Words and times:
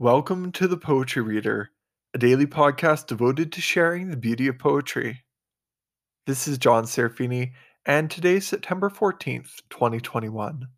Welcome 0.00 0.52
to 0.52 0.68
the 0.68 0.76
Poetry 0.76 1.22
Reader, 1.22 1.70
a 2.14 2.18
daily 2.18 2.46
podcast 2.46 3.08
devoted 3.08 3.50
to 3.50 3.60
sharing 3.60 4.10
the 4.10 4.16
beauty 4.16 4.46
of 4.46 4.56
poetry. 4.56 5.24
This 6.24 6.46
is 6.46 6.56
John 6.56 6.84
Serafini, 6.84 7.50
and 7.84 8.08
today's 8.08 8.46
September 8.46 8.90
14th, 8.90 9.60
2021. 9.70 10.68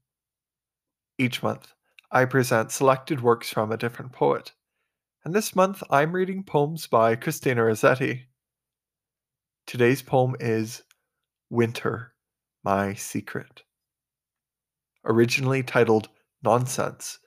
Each 1.19 1.43
month, 1.43 1.75
I 2.11 2.25
present 2.25 2.72
selected 2.72 3.21
works 3.21 3.51
from 3.51 3.71
a 3.71 3.77
different 3.77 4.12
poet, 4.12 4.53
and 5.23 5.35
this 5.35 5.55
month 5.55 5.83
I'm 5.91 6.13
reading 6.13 6.43
poems 6.43 6.87
by 6.87 7.15
Christina 7.15 7.65
Rossetti. 7.65 8.25
Today's 9.67 10.01
poem 10.01 10.35
is 10.41 10.83
Winter, 11.51 12.15
My 12.65 12.95
Secret. 12.95 13.65
Originally 15.05 15.63
titled 15.63 16.09
Nonsense, 16.43 17.19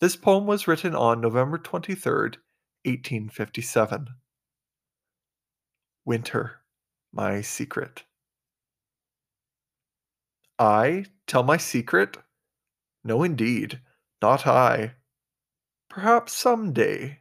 this 0.00 0.16
poem 0.16 0.46
was 0.46 0.68
written 0.68 0.94
on 0.94 1.20
November 1.20 1.56
23, 1.58 2.12
1857. 2.84 4.08
Winter, 6.04 6.60
my 7.12 7.40
secret. 7.40 8.04
I 10.58 11.06
tell 11.26 11.42
my 11.42 11.56
secret? 11.56 12.18
No, 13.02 13.22
indeed, 13.22 13.80
not 14.20 14.46
I. 14.46 14.94
Perhaps 15.88 16.34
some 16.34 16.72
day. 16.72 17.20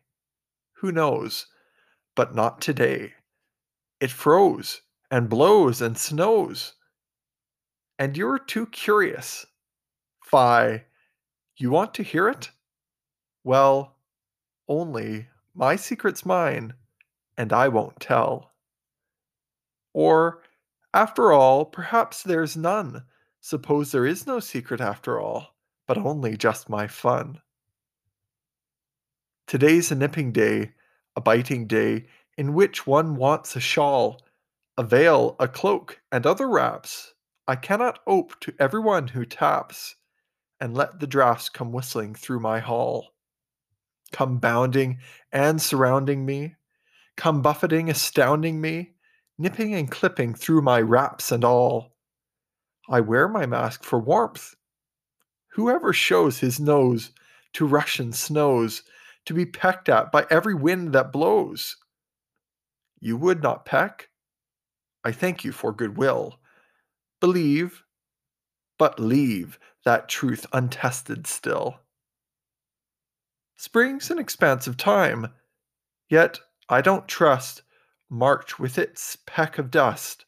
Who 0.80 0.92
knows? 0.92 1.48
But 2.16 2.36
not 2.36 2.62
today. 2.62 3.14
It 4.00 4.12
froze 4.12 4.82
and 5.10 5.30
blows 5.30 5.82
and 5.82 5.98
snows. 5.98 6.74
And 7.98 8.18
you're 8.18 8.40
too 8.40 8.68
curious. 8.68 9.46
Fie, 10.24 10.84
you 11.58 11.72
want 11.72 11.94
to 11.94 12.04
hear 12.04 12.28
it? 12.28 12.52
Well, 13.46 13.96
only 14.68 15.28
my 15.54 15.76
secret's 15.76 16.26
mine, 16.26 16.74
and 17.38 17.54
I 17.54 17.68
won't 17.68 18.00
tell. 18.00 18.56
Or, 19.94 20.42
after 20.96 21.32
all, 21.32 21.64
perhaps 21.64 22.24
there's 22.24 22.58
none. 22.58 23.04
Suppose 23.42 23.92
there 23.92 24.08
is 24.08 24.26
no 24.26 24.40
secret 24.40 24.82
after 24.82 25.20
all, 25.20 25.56
but 25.86 26.00
only 26.00 26.36
just 26.36 26.70
my 26.70 26.88
fun. 26.88 27.40
Today's 29.46 29.92
a 29.92 29.96
nipping 29.96 30.32
day, 30.32 30.74
a 31.16 31.22
biting 31.22 31.68
day, 31.68 32.08
in 32.40 32.56
which 32.56 32.88
one 32.88 33.16
wants 33.16 33.56
a 33.56 33.60
shawl, 33.60 34.24
a 34.76 34.84
veil, 34.84 35.36
a 35.40 35.48
cloak, 35.48 36.02
and 36.12 36.26
other 36.26 36.50
wraps. 36.50 37.14
I 37.48 37.58
cannot 37.58 38.00
ope 38.08 38.40
to 38.40 38.56
every 38.58 38.82
one 38.82 39.10
who 39.10 39.24
taps, 39.24 39.98
and 40.60 40.74
let 40.74 41.00
the 41.00 41.06
draughts 41.06 41.48
come 41.48 41.72
whistling 41.72 42.16
through 42.16 42.40
my 42.40 42.58
hall 42.58 43.15
come 44.16 44.38
bounding 44.38 44.98
and 45.34 45.62
surrounding 45.62 46.26
me, 46.26 46.56
come 47.18 47.42
buffeting, 47.42 47.90
astounding 47.90 48.62
me, 48.62 48.94
nipping 49.38 49.74
and 49.74 49.92
clipping 49.92 50.34
through 50.34 50.62
my 50.62 50.80
wraps 50.80 51.34
and 51.34 51.44
all. 51.44 51.98
I 52.88 53.02
wear 53.02 53.28
my 53.28 53.46
mask 53.46 53.84
for 53.84 54.00
warmth. 54.00 54.56
Whoever 55.50 55.92
shows 55.92 56.40
his 56.40 56.62
nose 56.62 57.12
to 57.56 57.68
Russian 57.68 58.14
snows, 58.14 58.84
to 59.26 59.34
be 59.34 59.46
pecked 59.46 59.90
at 59.90 60.14
by 60.14 60.26
every 60.30 60.56
wind 60.56 60.94
that 60.94 61.12
blows. 61.12 61.76
You 63.02 63.18
would 63.18 63.44
not 63.44 63.66
peck? 63.66 64.08
I 65.04 65.12
thank 65.12 65.44
you 65.44 65.52
for 65.52 65.74
goodwill. 65.74 66.40
Believe, 67.20 67.84
but 68.80 68.98
leave 68.98 69.60
that 69.84 70.08
truth 70.08 70.46
untested 70.54 71.28
still. 71.28 71.82
Spring's 73.66 74.12
an 74.12 74.20
expansive 74.20 74.78
time, 74.78 75.34
yet 76.08 76.40
I 76.70 76.82
don't 76.82 77.08
trust 77.08 77.64
March 78.12 78.60
with 78.60 78.78
its 78.78 79.18
peck 79.26 79.58
of 79.58 79.72
dust, 79.72 80.26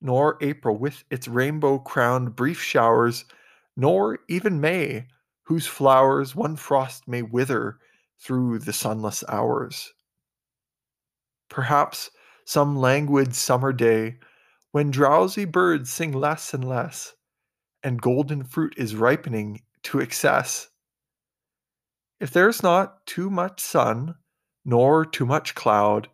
nor 0.00 0.38
April 0.40 0.78
with 0.78 1.02
its 1.10 1.26
rainbow 1.26 1.80
crowned 1.80 2.36
brief 2.36 2.62
showers, 2.62 3.24
nor 3.76 4.20
even 4.28 4.60
May, 4.60 5.08
whose 5.42 5.66
flowers 5.66 6.36
one 6.36 6.54
frost 6.54 7.08
may 7.08 7.22
wither 7.22 7.80
through 8.20 8.60
the 8.60 8.72
sunless 8.72 9.24
hours. 9.28 9.92
Perhaps 11.48 12.12
some 12.44 12.76
languid 12.76 13.34
summer 13.34 13.72
day, 13.72 14.18
when 14.70 14.92
drowsy 14.92 15.44
birds 15.44 15.92
sing 15.92 16.12
less 16.12 16.54
and 16.54 16.64
less, 16.64 17.14
and 17.82 18.00
golden 18.00 18.44
fruit 18.44 18.74
is 18.76 18.94
ripening 18.94 19.62
to 19.82 19.98
excess 19.98 20.68
if 22.20 22.30
there's 22.30 22.62
not 22.62 23.06
too 23.06 23.30
much 23.30 23.60
sun, 23.60 24.14
nor 24.64 25.04
too 25.04 25.26
much 25.26 25.54
cloud, 25.54 26.08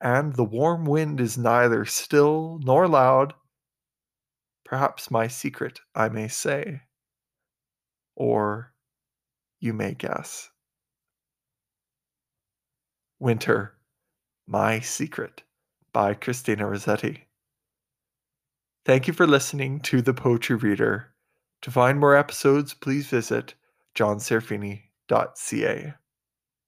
and 0.00 0.34
the 0.34 0.44
warm 0.44 0.84
wind 0.84 1.20
is 1.20 1.38
neither 1.38 1.84
still 1.84 2.60
nor 2.62 2.88
loud, 2.88 3.34
perhaps 4.64 5.10
my 5.10 5.28
secret 5.28 5.80
I 5.94 6.08
may 6.08 6.28
say, 6.28 6.82
or 8.16 8.74
you 9.60 9.72
may 9.72 9.94
guess. 9.94 10.50
Winter, 13.18 13.74
My 14.46 14.80
Secret 14.80 15.42
by 15.92 16.12
Christina 16.14 16.66
Rossetti. 16.66 17.28
Thank 18.84 19.06
you 19.06 19.14
for 19.14 19.26
listening 19.26 19.80
to 19.80 20.02
The 20.02 20.12
Poetry 20.12 20.56
Reader. 20.56 21.14
To 21.62 21.70
find 21.70 21.98
more 21.98 22.14
episodes, 22.14 22.74
please 22.74 23.06
visit 23.06 23.54
John 25.08 25.28
Serafini.ca. 25.36 26.03